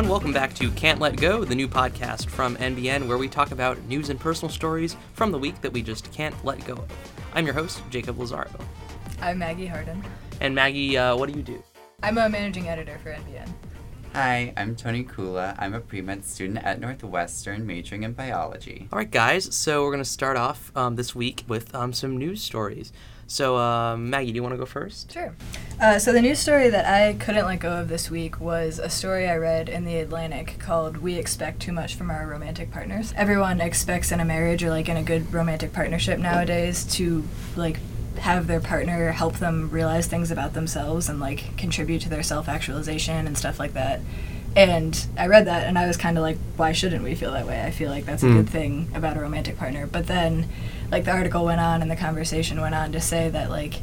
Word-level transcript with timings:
everyone. 0.00 0.12
Welcome 0.12 0.32
back 0.32 0.54
to 0.54 0.70
Can't 0.70 0.98
Let 0.98 1.16
Go, 1.16 1.44
the 1.44 1.54
new 1.54 1.68
podcast 1.68 2.30
from 2.30 2.56
NBN, 2.56 3.06
where 3.06 3.18
we 3.18 3.28
talk 3.28 3.50
about 3.50 3.78
news 3.82 4.08
and 4.08 4.18
personal 4.18 4.50
stories 4.50 4.96
from 5.12 5.30
the 5.30 5.38
week 5.38 5.60
that 5.60 5.74
we 5.74 5.82
just 5.82 6.10
can't 6.10 6.34
let 6.42 6.64
go 6.64 6.72
of. 6.72 6.88
I'm 7.34 7.44
your 7.44 7.52
host, 7.52 7.82
Jakob 7.90 8.16
Lazzaro. 8.16 8.64
I'm 9.20 9.38
Maggie 9.38 9.66
Harden. 9.66 10.02
And 10.40 10.54
Maggie, 10.54 10.96
uh, 10.96 11.16
what 11.16 11.30
do 11.30 11.36
you 11.36 11.44
do? 11.44 11.62
I'm 12.02 12.16
a 12.16 12.30
managing 12.30 12.66
editor 12.66 12.98
for 13.02 13.12
NBN. 13.12 13.52
Hi, 14.12 14.52
I'm 14.56 14.74
Tony 14.74 15.04
Kula. 15.04 15.54
I'm 15.56 15.72
a 15.72 15.80
pre 15.80 16.00
med 16.00 16.24
student 16.24 16.64
at 16.64 16.80
Northwestern, 16.80 17.64
majoring 17.64 18.02
in 18.02 18.12
biology. 18.12 18.88
All 18.92 18.98
right, 18.98 19.10
guys. 19.10 19.54
So 19.54 19.84
we're 19.84 19.92
going 19.92 20.02
to 20.02 20.08
start 20.08 20.36
off 20.36 20.72
um, 20.74 20.96
this 20.96 21.14
week 21.14 21.44
with 21.46 21.72
um, 21.76 21.92
some 21.92 22.16
news 22.16 22.42
stories. 22.42 22.92
So, 23.28 23.56
uh, 23.56 23.96
Maggie, 23.96 24.32
do 24.32 24.36
you 24.36 24.42
want 24.42 24.54
to 24.54 24.58
go 24.58 24.66
first? 24.66 25.12
Sure. 25.12 25.32
Uh, 25.80 26.00
so, 26.00 26.12
the 26.12 26.20
news 26.20 26.40
story 26.40 26.68
that 26.70 26.86
I 26.86 27.14
couldn't 27.14 27.46
let 27.46 27.60
go 27.60 27.70
of 27.70 27.88
this 27.88 28.10
week 28.10 28.40
was 28.40 28.80
a 28.80 28.90
story 28.90 29.28
I 29.28 29.36
read 29.36 29.68
in 29.68 29.84
The 29.84 29.98
Atlantic 29.98 30.56
called 30.58 30.96
We 30.96 31.14
Expect 31.14 31.60
Too 31.60 31.70
Much 31.70 31.94
from 31.94 32.10
Our 32.10 32.26
Romantic 32.26 32.72
Partners. 32.72 33.14
Everyone 33.16 33.60
expects 33.60 34.10
in 34.10 34.18
a 34.18 34.24
marriage 34.24 34.64
or 34.64 34.70
like 34.70 34.88
in 34.88 34.96
a 34.96 35.04
good 35.04 35.32
romantic 35.32 35.72
partnership 35.72 36.18
nowadays 36.18 36.82
to 36.96 37.22
like 37.54 37.78
have 38.20 38.46
their 38.46 38.60
partner 38.60 39.12
help 39.12 39.38
them 39.38 39.70
realize 39.70 40.06
things 40.06 40.30
about 40.30 40.52
themselves 40.54 41.08
and 41.08 41.20
like 41.20 41.56
contribute 41.56 42.00
to 42.02 42.08
their 42.08 42.22
self 42.22 42.48
actualization 42.48 43.26
and 43.26 43.36
stuff 43.36 43.58
like 43.58 43.72
that. 43.74 44.00
And 44.56 45.06
I 45.16 45.26
read 45.26 45.46
that 45.46 45.66
and 45.66 45.78
I 45.78 45.86
was 45.86 45.96
kind 45.96 46.18
of 46.18 46.22
like, 46.22 46.36
why 46.56 46.72
shouldn't 46.72 47.04
we 47.04 47.14
feel 47.14 47.32
that 47.32 47.46
way? 47.46 47.62
I 47.64 47.70
feel 47.70 47.88
like 47.90 48.04
that's 48.04 48.22
a 48.22 48.26
Mm. 48.26 48.34
good 48.34 48.48
thing 48.50 48.88
about 48.94 49.16
a 49.16 49.20
romantic 49.20 49.56
partner. 49.56 49.86
But 49.86 50.06
then, 50.08 50.48
like, 50.90 51.04
the 51.04 51.12
article 51.12 51.44
went 51.44 51.60
on 51.60 51.82
and 51.82 51.90
the 51.90 51.94
conversation 51.96 52.60
went 52.60 52.74
on 52.74 52.90
to 52.92 53.00
say 53.00 53.28
that, 53.30 53.48
like, 53.48 53.74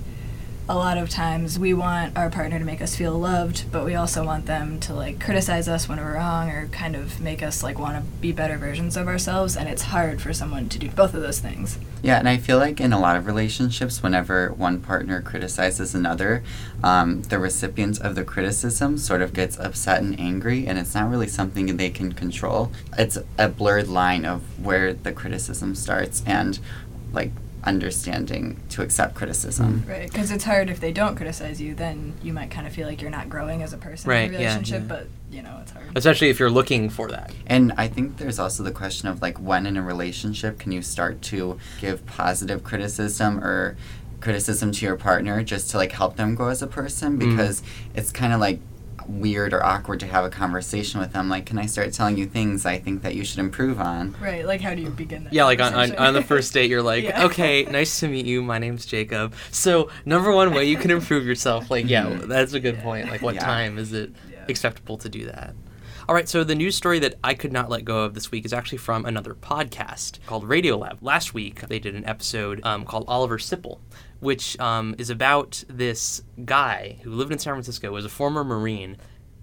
a 0.70 0.76
lot 0.76 0.98
of 0.98 1.10
times 1.10 1.58
we 1.58 1.74
want 1.74 2.18
our 2.18 2.30
partner 2.30 2.60
to 2.60 2.66
make 2.66 2.82
us 2.82 2.94
feel 2.94 3.18
loved, 3.18 3.72
but 3.72 3.86
we 3.86 3.96
also 3.96 4.26
want 4.26 4.46
them 4.48 4.82
to 4.82 4.94
like 4.94 5.18
criticize 5.18 5.70
us 5.70 5.88
when 5.88 5.98
we're 5.98 6.16
wrong 6.16 6.50
or 6.50 6.68
kind 6.68 6.94
of 6.94 7.22
make 7.22 7.42
us 7.42 7.64
like 7.64 7.80
want 7.80 7.96
to 7.96 8.12
be 8.20 8.34
better 8.34 8.58
versions 8.58 8.98
of 8.98 9.08
ourselves. 9.08 9.56
And 9.56 9.70
it's 9.70 9.84
hard 9.84 10.22
for 10.22 10.34
someone 10.34 10.68
to 10.70 10.78
do 10.78 10.90
both 10.90 11.14
of 11.14 11.22
those 11.22 11.40
things. 11.40 11.80
Yeah, 12.04 12.20
and 12.20 12.28
I 12.28 12.36
feel 12.36 12.58
like 12.58 12.82
in 12.82 12.92
a 12.92 13.00
lot 13.00 13.16
of 13.16 13.26
relationships, 13.26 14.04
whenever 14.04 14.50
one 14.50 14.82
partner 14.82 15.22
criticizes 15.22 15.96
another, 15.96 16.44
um, 16.84 17.22
the 17.24 17.40
recipient 17.40 18.02
of 18.02 18.16
the 18.16 18.26
criticism 18.26 18.98
sort 18.98 19.22
of 19.22 19.34
gets 19.34 19.58
upset 19.58 20.02
and 20.02 20.20
angry, 20.20 20.68
and 20.68 20.78
it's 20.78 20.94
not 20.94 21.10
really 21.10 21.28
something 21.28 21.78
they 21.78 21.90
can 21.90 22.12
control. 22.12 22.72
It's 22.98 23.18
a 23.38 23.48
blurred 23.48 23.88
line 23.88 24.26
of 24.26 24.42
where 24.64 24.94
the 24.94 25.12
criticism 25.14 25.76
starts 25.76 26.24
and, 26.26 26.60
like, 27.14 27.32
understanding 27.68 28.60
to 28.70 28.82
accept 28.82 29.14
criticism. 29.16 29.84
Right. 29.88 30.08
Because 30.12 30.32
it's 30.32 30.44
hard 30.44 30.70
if 30.70 30.80
they 30.80 30.92
don't 30.92 31.16
criticize 31.16 31.62
you, 31.62 31.76
then 31.76 32.14
you 32.24 32.34
might 32.34 32.50
kind 32.52 32.66
of 32.66 32.74
feel 32.74 32.88
like 32.88 33.02
you're 33.02 33.12
not 33.12 33.30
growing 33.30 33.62
as 33.62 33.74
a 33.74 33.78
person 33.78 34.10
Right, 34.10 34.30
in 34.30 34.36
a 34.36 34.38
relationship, 34.38 34.82
yeah. 34.84 34.88
but 34.88 35.08
you 35.30 35.42
know, 35.42 35.58
it's 35.62 35.72
hard. 35.72 35.86
Especially 35.96 36.30
if 36.30 36.40
you're 36.40 36.50
looking 36.50 36.90
for 36.90 37.08
that. 37.10 37.32
And 37.46 37.74
I 37.78 37.88
think 37.88 38.18
there's 38.18 38.40
also 38.40 38.64
the 38.64 38.72
question 38.72 39.10
of 39.10 39.22
like 39.22 39.38
when 39.40 39.66
in 39.66 39.78
a 39.78 39.82
relationship 39.82 40.58
can 40.60 40.72
you 40.72 40.82
start 40.82 41.22
to 41.24 41.60
give 41.82 42.06
positive 42.06 42.64
criticism 42.64 43.44
or 43.44 43.78
criticism 44.20 44.72
to 44.72 44.86
your 44.86 44.96
partner 44.96 45.44
just 45.44 45.70
to 45.72 45.78
like 45.78 45.92
help 45.92 46.16
them 46.16 46.34
grow 46.34 46.48
as 46.50 46.62
a 46.62 46.68
person 46.68 47.18
Mm. 47.20 47.30
because 47.30 47.62
it's 47.94 48.12
kind 48.12 48.34
of 48.34 48.40
like 48.40 48.60
weird 49.08 49.54
or 49.54 49.64
awkward 49.66 50.00
to 50.02 50.06
have 50.08 50.26
a 50.26 50.30
conversation 50.30 51.00
with 51.00 51.14
them 51.14 51.30
like 51.30 51.46
can 51.46 51.58
I 51.58 51.66
start 51.66 51.94
telling 51.94 52.18
you 52.18 52.26
things 52.26 52.66
I 52.66 52.78
think 52.78 53.04
that 53.04 53.16
you 53.16 53.24
should 53.24 53.40
improve 53.40 53.80
on 53.80 54.16
Right. 54.22 54.46
Like, 54.46 54.62
how 54.62 54.76
do 54.76 54.82
you 54.82 54.90
begin 54.90 55.24
that? 55.26 55.34
Yeah, 55.34 55.46
like 55.46 55.62
on, 55.62 55.74
on, 55.74 55.96
on 55.96 56.14
the 56.14 56.22
first 56.22 56.54
date, 56.54 56.70
you're 56.70 56.82
like, 56.82 57.04
Yeah. 57.06 57.26
okay, 57.26 57.64
nice 57.66 58.00
to 58.02 58.08
meet 58.08 58.26
you. 58.26 58.42
My 58.44 58.58
name's 58.60 58.86
Jakob. 58.86 59.34
So, 59.52 59.90
number 60.06 60.32
one 60.32 60.54
way 60.54 60.66
you 60.66 60.78
can 60.78 60.92
improve 60.92 61.26
yourself, 61.26 61.70
like, 61.72 61.88
yeah, 61.90 62.06
Mhm. 62.06 62.28
that's 62.28 62.54
a 62.54 62.60
good 62.60 62.76
Yeah. 62.76 62.84
point. 62.84 63.10
Like, 63.10 63.22
what 63.22 63.36
Yeah. 63.36 63.42
time 63.46 63.78
is 63.78 63.94
it 63.94 64.12
Yeah. 64.32 64.40
acceptable 64.50 64.98
to 64.98 65.10
do 65.10 65.26
that? 65.28 65.54
All 66.10 66.16
right, 66.16 66.30
so 66.30 66.46
the 66.46 66.56
news 66.56 66.78
story 66.78 67.00
that 67.00 67.16
I 67.22 67.34
could 67.34 67.52
not 67.52 67.70
let 67.70 67.84
go 67.84 68.06
of 68.06 68.14
this 68.14 68.32
week 68.32 68.46
is 68.46 68.54
actually 68.54 68.78
from 68.78 69.06
another 69.06 69.34
podcast 69.34 70.26
called 70.26 70.48
Radiolab. 70.48 71.00
Last 71.02 71.34
week, 71.34 71.68
they 71.68 71.80
did 71.80 71.96
an 71.96 72.06
episode 72.06 72.62
um, 72.64 72.86
called 72.86 73.04
Oliver 73.10 73.38
Sipple, 73.38 73.80
which 74.22 74.58
um, 74.58 74.96
is 74.98 75.10
about 75.10 75.66
this 75.68 76.22
guy 76.46 77.00
who 77.02 77.12
lived 77.12 77.34
in 77.34 77.40
San 77.40 77.56
Francisco, 77.56 77.92
was 77.92 78.06
a 78.06 78.10
former 78.10 78.46
Marine, 78.46 78.96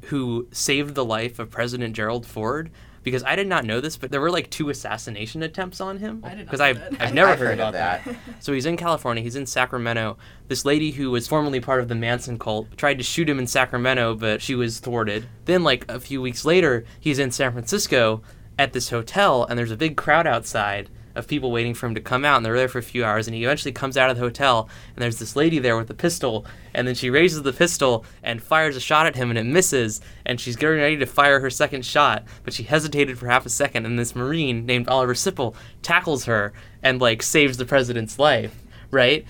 who 0.04 0.48
saved 0.52 0.94
the 0.94 1.04
life 1.04 1.38
of 1.38 1.50
President 1.50 1.94
Gerald 1.94 2.24
Ford. 2.24 2.70
Because 3.04 3.22
I 3.22 3.36
did 3.36 3.46
not 3.46 3.64
know 3.64 3.80
this, 3.80 3.96
but 3.96 4.10
there 4.10 4.20
were 4.20 4.30
like 4.30 4.50
two 4.50 4.70
assassination 4.70 5.42
attempts 5.42 5.80
on 5.80 5.98
him. 5.98 6.22
I 6.24 6.30
did 6.30 6.38
not 6.38 6.44
Because 6.46 6.58
know 6.60 6.64
I've, 6.64 6.80
that. 6.80 7.00
I've 7.00 7.14
never 7.14 7.30
I've 7.30 7.38
heard, 7.38 7.46
heard 7.48 7.54
about 7.60 7.72
that. 7.74 8.04
that. 8.04 8.16
So 8.40 8.52
he's 8.52 8.66
in 8.66 8.76
California. 8.76 9.22
He's 9.22 9.36
in 9.36 9.46
Sacramento. 9.46 10.16
This 10.48 10.64
lady 10.64 10.90
who 10.90 11.10
was 11.10 11.28
formerly 11.28 11.60
part 11.60 11.80
of 11.80 11.88
the 11.88 11.94
Manson 11.94 12.38
cult 12.38 12.76
tried 12.76 12.98
to 12.98 13.04
shoot 13.04 13.28
him 13.28 13.38
in 13.38 13.46
Sacramento, 13.46 14.14
but 14.16 14.42
she 14.42 14.54
was 14.54 14.80
thwarted. 14.80 15.26
Then, 15.44 15.62
like 15.62 15.84
a 15.88 16.00
few 16.00 16.20
weeks 16.20 16.44
later, 16.44 16.84
he's 16.98 17.18
in 17.18 17.30
San 17.30 17.52
Francisco 17.52 18.22
at 18.58 18.72
this 18.72 18.90
hotel, 18.90 19.44
and 19.44 19.58
there's 19.58 19.70
a 19.70 19.76
big 19.76 19.96
crowd 19.96 20.26
outside 20.26 20.88
of 21.14 21.26
people 21.26 21.50
waiting 21.50 21.74
for 21.74 21.86
him 21.86 21.94
to 21.94 22.00
come 22.00 22.24
out, 22.24 22.36
and 22.36 22.46
they're 22.46 22.56
there 22.56 22.68
for 22.68 22.78
a 22.78 22.82
few 22.82 23.04
hours. 23.04 23.26
And 23.26 23.34
he 23.34 23.44
eventually 23.44 23.72
comes 23.72 23.96
out 23.96 24.10
of 24.10 24.16
the 24.16 24.22
hotel, 24.22 24.68
and 24.94 25.02
there's 25.02 25.18
this 25.18 25.36
lady 25.36 25.58
there 25.58 25.76
with 25.76 25.90
a 25.90 25.94
pistol, 25.94 26.46
and 26.74 26.86
then 26.86 26.94
she 26.94 27.10
raises 27.10 27.42
the 27.42 27.52
pistol 27.52 28.04
and 28.22 28.42
fires 28.42 28.76
a 28.76 28.80
shot 28.80 29.06
at 29.06 29.16
him, 29.16 29.30
and 29.30 29.38
it 29.38 29.44
misses. 29.44 30.00
And 30.26 30.40
she's 30.40 30.56
getting 30.56 30.78
ready 30.78 30.96
to 30.96 31.06
fire 31.06 31.40
her 31.40 31.50
second 31.50 31.84
shot, 31.84 32.24
but 32.44 32.52
she 32.52 32.64
hesitated 32.64 33.18
for 33.18 33.28
half 33.28 33.46
a 33.46 33.50
second, 33.50 33.86
and 33.86 33.98
this 33.98 34.16
Marine 34.16 34.66
named 34.66 34.88
Oliver 34.88 35.14
Sipple 35.14 35.54
tackles 35.82 36.24
her 36.24 36.52
and 36.82 37.00
like 37.00 37.22
saves 37.22 37.56
the 37.56 37.64
president's 37.64 38.18
life, 38.18 38.62
right? 38.90 39.24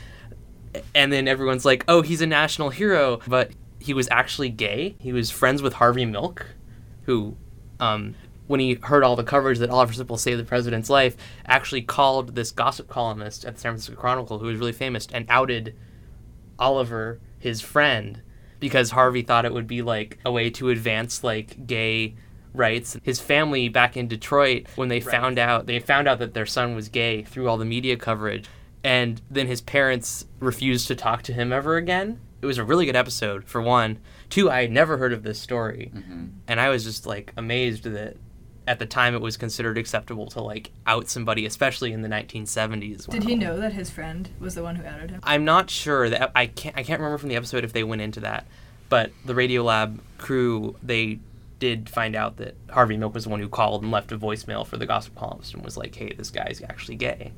and 0.95 1.13
then 1.13 1.29
everyone's 1.29 1.65
like, 1.65 1.85
"Oh, 1.89 2.03
he's 2.03 2.21
a 2.21 2.27
national 2.27 2.71
hero," 2.71 3.21
but 3.27 3.51
he 3.79 3.95
was 3.95 4.09
actually 4.11 4.49
gay. 4.49 4.97
He 4.99 5.13
was 5.13 5.31
friends 5.31 5.63
with 5.63 5.75
Harvey 5.75 6.07
Milk, 6.07 6.47
who, 7.05 7.37
um, 7.81 8.15
when 8.47 8.61
he 8.61 8.75
heard 8.75 9.03
all 9.03 9.17
the 9.17 9.25
coverage 9.25 9.59
that 9.59 9.71
Oliver 9.71 9.93
Sipple 9.93 10.19
saved 10.19 10.39
the 10.41 10.45
president's 10.45 10.91
life, 10.91 11.17
actually 11.47 11.83
called 11.83 12.35
this 12.35 12.51
gossip 12.51 12.89
columnist 12.89 13.45
at 13.45 13.55
the 13.55 13.61
San 13.61 13.73
Francisco 13.73 13.95
Chronicle, 14.01 14.39
who 14.39 14.47
was 14.47 14.59
really 14.59 14.73
famous, 14.73 15.07
and 15.13 15.25
outed 15.29 15.75
Oliver, 16.59 17.21
his 17.39 17.61
friend, 17.61 18.21
because 18.61 18.91
Harvey 18.93 19.23
thought 19.23 19.45
it 19.45 19.53
would 19.53 19.67
be 19.67 19.83
like 19.83 20.19
a 20.25 20.33
way 20.33 20.51
to 20.51 20.69
advance 20.71 21.25
like 21.25 21.67
gay 21.67 22.15
rights. 22.53 22.97
His 23.03 23.21
family 23.21 23.69
back 23.69 23.97
in 23.97 24.09
Detroit, 24.09 24.67
when 24.77 24.89
they 24.89 25.01
found 25.01 25.39
out, 25.39 25.67
they 25.67 25.79
found 25.81 26.07
out 26.07 26.19
that 26.21 26.35
their 26.35 26.47
son 26.47 26.75
was 26.75 26.89
gay 26.89 27.23
through 27.23 27.49
all 27.49 27.57
the 27.59 27.65
media 27.65 27.97
coverage, 27.97 28.47
and 28.85 29.21
then 29.31 29.47
his 29.47 29.61
parents 29.61 30.27
refused 30.39 30.87
to 30.89 30.95
talk 30.95 31.23
to 31.23 31.33
him 31.33 31.53
ever 31.53 31.77
again. 31.77 32.21
It 32.43 32.47
was 32.47 32.59
a 32.59 32.65
really 32.65 32.85
good 32.87 32.95
episode, 32.97 33.45
for 33.47 33.61
one. 33.63 33.99
Two, 34.29 34.51
I 34.51 34.61
had 34.63 34.71
never 34.71 34.99
heard 34.99 35.13
of 35.15 35.23
this 35.23 35.41
story, 35.41 35.91
Mhm. 35.95 36.31
and 36.47 36.61
I 36.61 36.69
was 36.69 36.85
just 36.85 37.07
like 37.07 37.33
amazed 37.37 37.85
that 37.85 38.17
at 38.67 38.79
the 38.79 38.87
time 38.87 39.15
it 39.15 39.21
was 39.21 39.37
considered 39.37 39.77
acceptable 39.77 40.27
to 40.29 40.41
like 40.41 40.71
out 40.87 41.09
somebody, 41.09 41.47
especially 41.47 41.93
in 41.93 42.03
the 42.03 42.09
1970s. 42.09 43.09
Did 43.09 43.25
he 43.25 43.35
know 43.35 43.59
that 43.59 43.73
his 43.73 43.91
friend 43.91 44.29
was 44.41 44.55
the 44.55 44.63
one 44.63 44.77
who 44.77 44.87
outed 44.87 45.11
him? 45.11 45.21
I'm 45.23 45.45
not 45.45 45.71
sure 45.71 46.09
that 46.09 46.33
I 46.35 46.47
can't 46.47 46.77
I 46.77 46.83
can't 46.83 47.01
remember 47.01 47.19
from 47.19 47.29
the 47.29 47.37
episode 47.37 47.65
if 47.65 47.73
they 47.73 47.85
went 47.85 48.03
into 48.03 48.21
that, 48.21 48.47
but 48.89 49.13
the 49.25 49.35
Radiolab 49.35 49.99
crew 50.19 50.77
they 50.83 51.19
did 51.59 51.89
find 51.89 52.17
out 52.17 52.37
that 52.39 52.57
Harvey 52.71 52.97
Milk 52.97 53.15
was 53.15 53.25
the 53.25 53.31
one 53.31 53.41
who 53.41 53.49
called 53.49 53.83
and 53.83 53.91
left 53.91 54.13
a 54.13 54.19
voicemail 54.19 54.67
for 54.67 54.77
the 54.77 54.87
gossip 54.87 55.15
columnist 55.15 55.55
and 55.55 55.65
was 55.65 55.77
like, 55.77 55.95
"Hey, 55.95 56.13
this 56.13 56.31
guy's 56.31 56.63
actually 56.69 56.97
gay." 56.97 57.33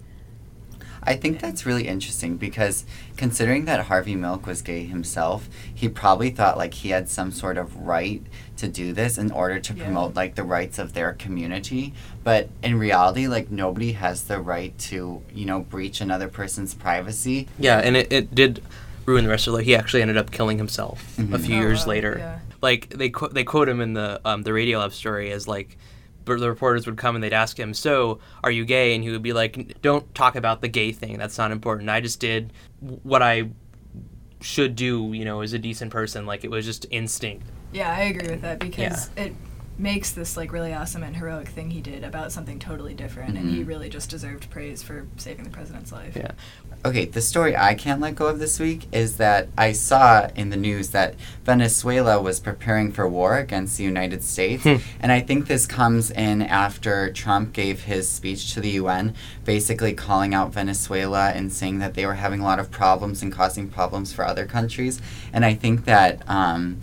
I 1.07 1.15
think 1.15 1.41
that's 1.41 1.65
really 1.65 1.87
interesting 1.87 2.37
because 2.37 2.85
considering 3.17 3.65
that 3.67 3.87
Harvey 3.87 4.17
Milk 4.17 4.47
was 4.47 4.61
gay 4.61 4.85
himself, 4.85 5.49
he 5.73 5.89
probably 5.89 6.31
thought 6.31 6.59
like 6.59 6.75
he 6.75 6.89
had 6.91 7.09
some 7.09 7.31
sort 7.31 7.57
of 7.59 7.77
right 7.77 8.23
to 8.57 8.67
do 8.69 8.93
this 8.93 9.17
in 9.17 9.31
order 9.31 9.61
to 9.61 9.75
Yeah. 9.75 9.85
promote 9.85 10.17
like 10.17 10.35
the 10.35 10.43
rights 10.43 10.79
of 10.79 10.95
their 10.95 11.13
community. 11.13 11.95
But 12.25 12.49
in 12.63 12.79
reality, 12.79 13.29
like 13.29 13.51
nobody 13.51 13.93
has 13.93 14.25
the 14.25 14.41
right 14.41 14.77
to, 14.91 15.23
you 15.33 15.45
know, 15.47 15.61
breach 15.61 16.01
another 16.01 16.27
person's 16.29 16.75
privacy. 16.75 17.47
Yeah, 17.59 17.79
and 17.79 17.97
it, 17.97 18.13
it 18.13 18.35
did 18.35 18.63
ruin 19.05 19.23
the 19.25 19.31
rest 19.31 19.47
of 19.47 19.55
the 19.55 19.63
He 19.63 19.77
actually 19.77 20.03
ended 20.03 20.17
up 20.17 20.33
killing 20.33 20.59
himself 20.59 21.17
a 21.19 21.23
Mhm. 21.23 21.41
few 21.41 21.57
Oh, 21.57 21.61
years 21.61 21.81
wow, 21.87 21.91
later. 21.93 22.17
yeah. 22.19 22.39
Like 22.63 22.89
they 22.89 23.11
qu- 23.11 23.29
they 23.29 23.45
quote 23.45 23.69
him 23.69 23.81
in 23.81 23.93
the 23.93 24.21
um, 24.25 24.43
the 24.43 24.51
Radiolab 24.51 24.91
story 24.93 25.31
as 25.31 25.47
like 25.47 25.69
but 25.69 25.77
the 26.27 26.49
reporters 26.49 26.87
would 26.87 26.97
come 26.97 27.15
and 27.15 27.23
they'd 27.23 27.33
ask 27.33 27.59
him, 27.59 27.73
"So, 27.73 28.19
are 28.43 28.51
you 28.51 28.65
gay?" 28.65 28.95
And 28.95 29.05
he 29.05 29.11
would 29.11 29.23
be 29.23 29.33
like, 29.33 29.81
"Don't 29.83 30.13
talk 30.15 30.35
about 30.35 30.61
the 30.61 30.69
gay 30.69 30.93
thing. 30.93 31.19
That's 31.19 31.39
not 31.39 31.53
important. 31.53 31.89
I 31.89 32.01
just 32.01 32.19
did 32.21 32.53
what 32.81 33.23
I 33.23 33.51
should 34.41 34.77
do, 34.77 35.13
you 35.13 35.25
know, 35.25 35.41
as 35.41 35.53
a 35.53 35.59
decent 35.59 35.91
person. 35.91 36.27
Like 36.27 36.45
it 36.45 36.51
was 36.51 36.65
just 36.65 36.87
instinct." 36.91 37.47
Yeah, 37.73 37.93
I 37.93 38.01
agree 38.01 38.31
with 38.31 38.43
that 38.43 38.59
because 38.59 39.11
it 39.17 39.33
makes 39.79 40.11
this 40.13 40.37
like 40.37 40.53
really 40.53 40.73
awesome 40.73 41.03
and 41.03 41.17
heroic 41.17 41.49
thing 41.49 41.71
he 41.71 41.81
did 41.81 42.03
about 42.03 42.33
something 42.33 42.59
totally 42.59 42.95
different, 42.95 43.37
and 43.37 43.51
he 43.51 43.63
Mhm. 43.63 43.67
really 43.69 43.89
just 43.89 44.09
deserved 44.09 44.49
praise 44.51 44.83
for 44.83 45.07
saving 45.19 45.45
the 45.45 45.51
president's 45.51 45.93
life. 45.93 46.15
Yeah. 46.17 46.31
Okay, 46.85 47.05
the 47.07 47.21
story 47.21 47.57
I 47.57 47.75
can't 47.75 48.01
let 48.01 48.15
go 48.15 48.27
of 48.27 48.39
this 48.39 48.61
week 48.61 48.87
is 48.93 49.17
that 49.17 49.49
I 49.59 49.73
saw 49.73 50.29
in 50.37 50.51
the 50.51 50.57
news 50.57 50.91
that 50.91 51.15
Venezuela 51.45 52.21
was 52.21 52.39
preparing 52.41 52.93
for 52.93 53.09
war 53.09 53.39
against 53.39 53.77
the 53.77 53.85
United 53.85 54.23
States. 54.23 54.63
Hmm. 54.63 54.77
and 55.01 55.13
I 55.13 55.21
think 55.21 55.47
this 55.47 55.67
comes 55.67 56.11
in 56.11 56.43
after 56.43 57.11
Trump 57.13 57.53
gave 57.53 57.83
his 57.85 58.09
speech 58.09 58.53
to 58.55 58.61
the 58.61 58.71
UN, 58.71 59.15
basically 59.45 59.93
calling 59.95 60.33
out 60.35 60.53
Venezuela 60.53 61.31
and 61.31 61.53
saying 61.53 61.79
that 61.81 61.95
they 61.95 62.07
were 62.07 62.15
having 62.15 62.41
a 62.41 62.45
lot 62.45 62.59
of 62.59 62.71
problems 62.71 63.23
and 63.23 63.33
causing 63.33 63.69
problems 63.69 64.13
for 64.13 64.25
other 64.27 64.47
countries. 64.47 65.01
And 65.33 65.45
I 65.45 65.55
think 65.55 65.85
that 65.87 66.23
um, 66.29 66.79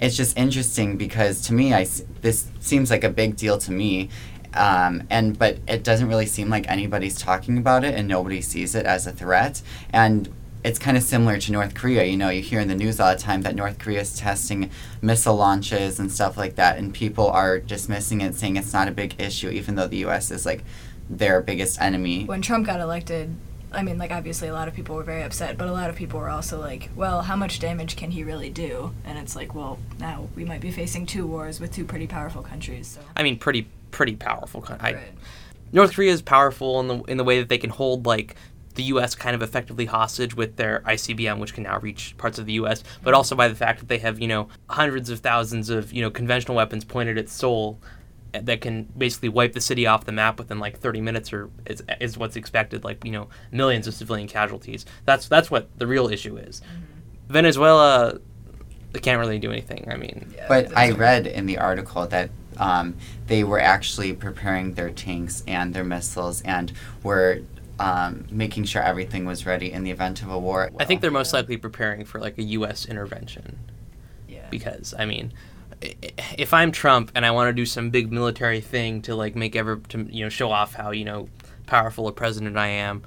it's 0.00 0.16
just 0.16 0.36
interesting 0.36 0.96
because 0.96 1.40
to 1.42 1.54
me, 1.54 1.74
I 1.74 1.86
this 2.20 2.50
seems 2.60 2.90
like 2.90 3.04
a 3.04 3.08
big 3.08 3.36
deal 3.36 3.58
to 3.58 3.72
me, 3.72 4.10
um, 4.54 5.02
and 5.10 5.38
but 5.38 5.58
it 5.66 5.82
doesn't 5.84 6.08
really 6.08 6.26
seem 6.26 6.48
like 6.48 6.68
anybody's 6.68 7.18
talking 7.18 7.58
about 7.58 7.84
it, 7.84 7.94
and 7.94 8.06
nobody 8.06 8.40
sees 8.40 8.74
it 8.74 8.86
as 8.86 9.06
a 9.06 9.12
threat. 9.12 9.62
And 9.90 10.32
it's 10.64 10.78
kind 10.78 10.96
of 10.96 11.02
similar 11.02 11.38
to 11.38 11.52
North 11.52 11.74
Korea. 11.74 12.04
You 12.04 12.16
know, 12.16 12.28
you 12.30 12.42
hear 12.42 12.60
in 12.60 12.68
the 12.68 12.74
news 12.74 13.00
all 13.00 13.12
the 13.12 13.18
time 13.18 13.42
that 13.42 13.54
North 13.54 13.78
Korea 13.78 14.00
is 14.00 14.16
testing 14.16 14.70
missile 15.00 15.36
launches 15.36 15.98
and 15.98 16.10
stuff 16.10 16.36
like 16.36 16.56
that, 16.56 16.78
and 16.78 16.94
people 16.94 17.28
are 17.28 17.58
dismissing 17.58 18.20
it, 18.20 18.34
saying 18.34 18.56
it's 18.56 18.72
not 18.72 18.88
a 18.88 18.92
big 18.92 19.20
issue, 19.20 19.48
even 19.50 19.74
though 19.74 19.88
the 19.88 19.98
U.S. 19.98 20.30
is 20.30 20.46
like 20.46 20.64
their 21.10 21.40
biggest 21.40 21.80
enemy. 21.80 22.24
When 22.24 22.42
Trump 22.42 22.66
got 22.66 22.80
elected, 22.80 23.34
I 23.72 23.82
mean, 23.82 23.98
like, 23.98 24.10
obviously 24.10 24.48
a 24.48 24.52
lot 24.52 24.68
of 24.68 24.74
people 24.74 24.96
were 24.96 25.02
very 25.02 25.22
upset, 25.22 25.58
but 25.58 25.68
a 25.68 25.72
lot 25.72 25.90
of 25.90 25.96
people 25.96 26.20
were 26.20 26.28
also 26.28 26.58
like, 26.58 26.88
well, 26.96 27.22
how 27.22 27.36
much 27.36 27.60
damage 27.60 27.96
can 27.96 28.10
he 28.10 28.24
really 28.24 28.50
do? 28.50 28.92
And 29.04 29.18
it's 29.18 29.36
like, 29.36 29.54
well, 29.54 29.78
now 29.98 30.28
we 30.34 30.44
might 30.44 30.60
be 30.60 30.70
facing 30.70 31.06
two 31.06 31.26
wars 31.26 31.60
with 31.60 31.72
two 31.72 31.84
pretty 31.84 32.06
powerful 32.06 32.42
countries, 32.42 32.86
so. 32.88 33.00
I 33.16 33.22
mean, 33.22 33.38
pretty 33.38 33.68
pretty 33.90 34.16
powerful. 34.16 34.64
I, 34.80 34.92
Right. 34.92 35.02
North 35.72 35.94
Korea 35.94 36.12
is 36.12 36.22
powerful 36.22 36.80
in 36.80 36.88
the 36.88 37.02
in 37.04 37.16
the 37.18 37.24
way 37.24 37.40
that 37.40 37.48
they 37.48 37.58
can 37.58 37.70
hold 37.70 38.06
like 38.06 38.36
the 38.74 38.84
U.S. 38.84 39.14
kind 39.14 39.34
of 39.34 39.42
effectively 39.42 39.86
hostage 39.86 40.34
with 40.34 40.56
their 40.56 40.80
ICBM, 40.86 41.38
which 41.38 41.52
can 41.52 41.64
now 41.64 41.78
reach 41.80 42.16
parts 42.16 42.38
of 42.38 42.46
the 42.46 42.52
U.S., 42.54 42.84
but 43.02 43.12
also 43.12 43.34
by 43.34 43.48
the 43.48 43.54
fact 43.54 43.80
that 43.80 43.88
they 43.88 43.98
have 43.98 44.20
you 44.20 44.28
know 44.28 44.48
hundreds 44.70 45.10
of 45.10 45.20
thousands 45.20 45.68
of 45.68 45.92
you 45.92 46.00
know 46.00 46.10
conventional 46.10 46.56
weapons 46.56 46.84
pointed 46.84 47.18
at 47.18 47.28
Seoul 47.28 47.78
that 48.32 48.60
can 48.60 48.84
basically 48.96 49.28
wipe 49.28 49.52
the 49.54 49.60
city 49.60 49.86
off 49.86 50.04
the 50.04 50.12
map 50.12 50.38
within 50.38 50.58
like 50.58 50.78
30 50.78 51.00
minutes 51.00 51.32
or 51.32 51.50
is, 51.66 51.82
is 52.00 52.18
what's 52.18 52.36
expected 52.36 52.84
like 52.84 53.04
you 53.04 53.12
know 53.12 53.28
millions 53.50 53.86
of 53.86 53.94
civilian 53.94 54.28
casualties. 54.28 54.84
That's 55.04 55.28
that's 55.28 55.50
what 55.50 55.68
the 55.78 55.86
real 55.86 56.08
issue 56.08 56.36
is. 56.36 56.60
Venezuela 57.28 58.18
they 58.92 59.00
can't 59.00 59.20
really 59.20 59.38
do 59.38 59.50
anything 59.52 59.86
i 59.90 59.96
mean. 59.96 60.32
Yeah, 60.34 60.46
But 60.48 60.76
I 60.76 60.90
read 60.92 61.26
in 61.26 61.46
the 61.46 61.58
article 61.58 62.06
that 62.06 62.30
um, 62.56 62.96
they 63.26 63.44
were 63.44 63.60
actually 63.60 64.12
preparing 64.14 64.74
their 64.74 64.90
tanks 64.90 65.44
and 65.46 65.74
their 65.74 65.84
missiles 65.84 66.40
and 66.42 66.72
were 67.02 67.40
um, 67.78 68.26
making 68.30 68.64
sure 68.64 68.82
everything 68.82 69.24
was 69.26 69.46
ready 69.46 69.70
in 69.70 69.84
the 69.84 69.90
event 69.90 70.22
of 70.22 70.30
a 70.30 70.38
war. 70.38 70.70
i 70.80 70.84
think 70.84 71.00
they're 71.00 71.10
most 71.10 71.32
likely 71.32 71.56
preparing 71.56 72.04
for 72.04 72.18
like 72.20 72.36
a 72.38 72.42
us 72.42 72.86
intervention. 72.86 73.58
Yeah. 74.28 74.46
because 74.50 74.94
I 74.98 75.04
mean, 75.04 75.32
i- 75.32 75.57
if 75.80 76.52
I'm 76.52 76.72
Trump 76.72 77.12
and 77.14 77.24
I 77.24 77.30
want 77.30 77.48
to 77.48 77.52
do 77.52 77.64
some 77.66 77.90
big 77.90 78.10
military 78.12 78.60
thing 78.60 79.02
to 79.02 79.14
like 79.14 79.36
make 79.36 79.54
ever 79.56 79.76
to 79.90 80.06
you 80.10 80.24
know 80.24 80.28
show 80.28 80.50
off 80.50 80.74
how 80.74 80.90
you 80.90 81.04
know 81.04 81.28
powerful 81.66 82.08
a 82.08 82.12
president 82.12 82.56
I 82.56 82.68
am, 82.68 83.02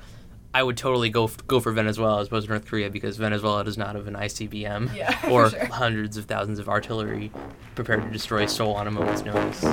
I 0.54 0.64
would 0.64 0.78
totally 0.78 1.10
go 1.10 1.26
f- 1.26 1.46
go 1.48 1.60
for 1.60 1.72
Venezuela 1.72 2.22
as 2.22 2.28
opposed 2.28 2.46
to 2.48 2.52
North 2.54 2.66
Korea 2.66 2.90
because 2.90 3.18
Venezuela 3.18 3.64
does 3.64 3.78
not 3.78 3.96
have 3.96 4.08
an 4.08 4.16
ICBM 4.16 4.96
Yeah, 4.96 5.18
or 5.30 5.50
sure. 5.50 5.66
hundreds 5.68 6.18
of 6.18 6.26
thousands 6.26 6.60
of 6.60 6.70
artillery 6.70 7.32
prepared 7.76 8.04
to 8.04 8.10
destroy 8.10 8.46
Seoul 8.46 8.74
on 8.74 8.88
a 8.88 8.92
moment's 8.92 9.24
notice. 9.24 9.64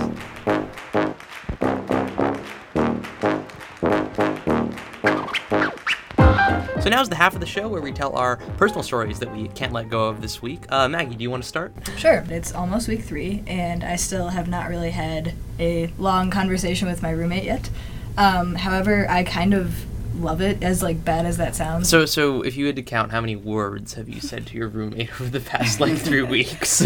So 6.89 6.95
now's 6.95 7.11
the 7.11 7.17
half 7.17 7.35
of 7.35 7.41
the 7.41 7.47
show 7.47 7.69
where 7.69 7.83
we 7.83 7.93
tell 7.93 8.17
our 8.17 8.39
personal 8.57 8.83
stories 8.83 9.19
that 9.19 9.31
we 9.31 9.49
can't 9.49 9.75
let 9.75 9.91
go 9.91 10.09
of 10.09 10.23
this 10.23 10.41
week. 10.41 10.63
Uh, 10.71 10.89
Maggie, 10.89 11.17
do 11.17 11.23
you 11.23 11.31
want 11.31 11.43
to 11.43 11.47
start? 11.47 11.71
Sure. 11.99 12.25
It's 12.31 12.55
almost 12.55 12.89
week 12.89 13.03
three, 13.03 13.45
and 13.47 13.85
I 13.85 13.97
still 13.97 14.29
have 14.29 14.49
not 14.49 14.71
really 14.71 14.89
had 14.89 15.35
a 15.59 15.93
long 15.99 16.31
conversation 16.31 16.89
with 16.89 17.03
my 17.03 17.11
roommate 17.11 17.45
yet. 17.45 17.69
Um, 18.17 18.55
however, 18.55 19.07
I 19.07 19.23
kind 19.23 19.53
of 19.53 19.85
love 20.19 20.41
it, 20.41 20.63
as 20.63 20.83
like 20.83 21.05
bad 21.05 21.27
as 21.27 21.37
that 21.37 21.55
sounds. 21.55 21.91
So, 21.91 22.07
so 22.07 22.41
if 22.41 22.57
you 22.57 22.65
had 22.65 22.77
to 22.77 22.83
count, 22.83 23.13
how 23.13 23.21
many 23.21 23.37
words 23.37 23.93
have 23.93 24.09
you 24.09 24.23
said 24.23 24.47
to 24.47 24.57
your 24.57 24.69
roommate 24.69 25.11
over 25.21 25.29
the 25.29 25.41
past 25.41 25.81
like 25.81 25.99
three 25.99 26.23
weeks? 26.37 26.79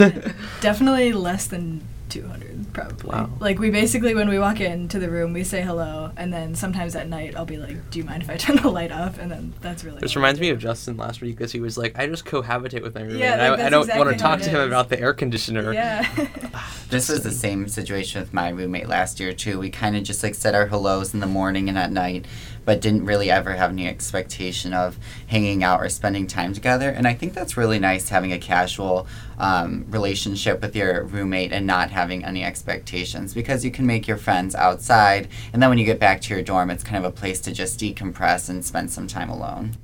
Definitely 0.61 1.13
less 1.13 1.47
than 1.47 1.81
200, 2.13 2.73
probably. 2.75 3.09
Wow. 3.09 3.31
Like, 3.41 3.59
we 3.59 3.71
basically, 3.71 4.15
when 4.15 4.29
we 4.29 4.39
walk 4.39 4.61
into 4.61 4.99
the 4.99 5.09
room, 5.09 5.33
we 5.33 5.45
say 5.45 5.63
hello, 5.63 6.13
and 6.17 6.33
then 6.33 6.55
sometimes 6.55 6.95
at 6.95 7.09
night, 7.09 7.35
I'll 7.35 7.47
be 7.47 7.57
like, 7.57 7.91
Do 7.91 7.99
you 7.99 8.05
mind 8.05 8.23
if 8.23 8.31
I 8.31 8.37
turn 8.39 8.57
the 8.57 8.69
light 8.69 8.93
off? 8.93 9.19
And 9.19 9.31
then 9.31 9.55
that's 9.61 9.83
really. 9.83 10.01
this 10.01 10.15
reminds 10.15 10.41
me 10.41 10.51
of 10.51 10.59
Justin 10.59 10.97
last 10.97 11.21
week 11.21 11.37
because 11.37 11.53
he 11.53 11.61
was 11.61 11.79
like, 11.79 11.99
"I 11.99 12.07
just 12.07 12.25
cohabitate 12.25 12.83
with 12.83 12.95
my 12.95 13.03
roommate. 13.03 13.19
Yeah, 13.19 13.33
and 13.33 13.63
I, 13.63 13.67
I 13.67 13.71
don't 13.71 13.83
exactly 13.83 14.05
want 14.05 14.17
to 14.17 14.23
talk 14.23 14.41
to 14.41 14.51
him 14.51 14.61
about 14.61 14.89
the 14.89 15.01
air 15.01 15.15
conditioner." 15.15 15.73
Yeah. 15.73 16.07
This 16.93 17.09
was 17.09 17.23
the 17.23 17.31
same 17.31 17.69
situation 17.69 18.21
with 18.21 18.35
my 18.35 18.51
roommate 18.51 18.87
last 18.87 19.19
year 19.19 19.33
too. 19.33 19.59
We 19.59 19.71
kind 19.71 19.97
of 19.97 20.03
just 20.03 20.23
like 20.23 20.35
said 20.35 20.55
our 20.55 20.67
hellos 20.67 21.15
in 21.15 21.21
the 21.21 21.27
morning 21.27 21.71
and 21.71 21.79
at 21.79 21.91
night, 21.91 22.27
but 22.67 22.83
didn't 22.83 23.07
really 23.07 23.31
ever 23.31 23.55
have 23.55 23.71
any 23.71 23.89
expectation 23.89 24.75
of 24.75 24.99
hanging 25.27 25.65
out 25.65 25.81
or 25.81 25.89
spending 25.89 26.27
time 26.27 26.53
together. 26.53 26.91
And 26.91 27.09
I 27.09 27.15
think 27.15 27.33
that's 27.33 27.57
really 27.57 27.79
nice 27.79 28.11
having 28.11 28.31
a 28.31 28.39
casual 28.39 29.07
um, 29.39 29.87
relationship 29.89 30.61
with 30.61 30.77
your 30.77 31.05
roommate 31.05 31.51
and 31.51 31.67
not 31.67 31.91
having 31.91 32.27
any 32.27 32.45
expectations 32.45 33.33
because 33.33 33.65
you 33.65 33.71
can 33.71 33.87
make 33.87 34.07
your 34.07 34.19
friends 34.19 34.55
outside, 34.55 35.29
and 35.55 35.63
then 35.63 35.71
when 35.71 35.79
you 35.79 35.87
get 35.87 35.99
back 35.99 36.21
to 36.21 36.35
your 36.35 36.43
dorm, 36.43 36.69
it's 36.69 36.85
kind 36.85 37.03
of 37.03 37.11
a 37.11 37.17
place 37.17 37.41
to 37.41 37.53
just 37.53 37.81
decompress 37.81 38.51
and 38.51 38.67
spend 38.67 38.91
some 38.91 39.07
time 39.07 39.31
alone. 39.31 39.79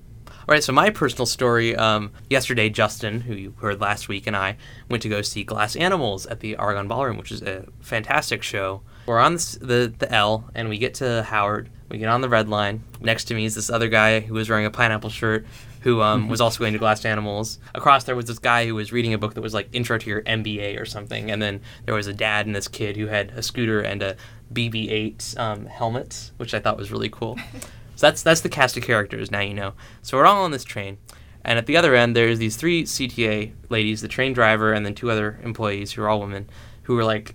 All 0.48 0.54
right, 0.54 0.64
so 0.64 0.72
my 0.72 0.88
personal 0.88 1.26
story. 1.26 1.76
Um, 1.76 2.10
yesterday, 2.30 2.70
Justin, 2.70 3.20
who 3.20 3.34
you 3.34 3.54
heard 3.60 3.82
last 3.82 4.08
week, 4.08 4.26
and 4.26 4.34
I 4.34 4.56
went 4.88 5.02
to 5.02 5.08
go 5.10 5.20
see 5.20 5.44
Glass 5.44 5.76
Animals 5.76 6.24
at 6.24 6.40
the 6.40 6.56
Aragon 6.58 6.88
Ballroom, 6.88 7.18
which 7.18 7.30
is 7.30 7.42
a 7.42 7.66
fantastic 7.80 8.42
show. 8.42 8.80
We're 9.04 9.18
on 9.18 9.34
the 9.34 9.58
the, 9.60 9.94
the 9.98 10.10
L, 10.10 10.48
and 10.54 10.70
we 10.70 10.78
get 10.78 10.94
to 10.94 11.22
Howard. 11.24 11.68
We 11.90 11.98
get 11.98 12.08
on 12.08 12.22
the 12.22 12.30
red 12.30 12.48
line. 12.48 12.82
Next 12.98 13.24
to 13.24 13.34
me 13.34 13.44
is 13.44 13.56
this 13.56 13.68
other 13.68 13.90
guy 13.90 14.20
who 14.20 14.32
was 14.32 14.48
wearing 14.48 14.64
a 14.64 14.70
pineapple 14.70 15.10
shirt, 15.10 15.46
who 15.82 16.00
um, 16.00 16.28
was 16.30 16.40
also 16.40 16.60
going 16.60 16.72
to 16.72 16.78
Glass 16.78 17.04
Animals. 17.04 17.58
Across 17.74 18.04
there 18.04 18.16
was 18.16 18.24
this 18.24 18.38
guy 18.38 18.64
who 18.64 18.74
was 18.74 18.90
reading 18.90 19.12
a 19.12 19.18
book 19.18 19.34
that 19.34 19.42
was 19.42 19.52
like 19.52 19.68
Intro 19.74 19.98
to 19.98 20.08
Your 20.08 20.22
MBA 20.22 20.80
or 20.80 20.86
something, 20.86 21.30
and 21.30 21.42
then 21.42 21.60
there 21.84 21.94
was 21.94 22.06
a 22.06 22.14
dad 22.14 22.46
and 22.46 22.56
this 22.56 22.68
kid 22.68 22.96
who 22.96 23.08
had 23.08 23.32
a 23.32 23.42
scooter 23.42 23.82
and 23.82 24.02
a 24.02 24.16
BB-8 24.54 25.38
um, 25.38 25.66
helmet, 25.66 26.30
which 26.38 26.54
I 26.54 26.58
thought 26.58 26.78
was 26.78 26.90
really 26.90 27.10
cool. 27.10 27.38
So 27.98 28.06
that's 28.06 28.22
that's 28.22 28.42
the 28.42 28.48
cast 28.48 28.76
of 28.76 28.84
characters. 28.84 29.32
Now 29.32 29.40
you 29.40 29.54
know. 29.54 29.74
So 30.02 30.16
we're 30.16 30.26
all 30.26 30.44
on 30.44 30.52
this 30.52 30.62
train, 30.62 30.98
and 31.44 31.58
at 31.58 31.66
the 31.66 31.76
other 31.76 31.96
end 31.96 32.14
there's 32.14 32.38
these 32.38 32.54
three 32.54 32.84
CTA 32.84 33.54
ladies, 33.70 34.02
the 34.02 34.06
train 34.06 34.32
driver, 34.32 34.72
and 34.72 34.86
then 34.86 34.94
two 34.94 35.10
other 35.10 35.40
employees 35.42 35.90
who 35.90 36.02
are 36.02 36.08
all 36.08 36.20
women, 36.20 36.48
who 36.82 36.96
are 36.96 37.02
like 37.02 37.34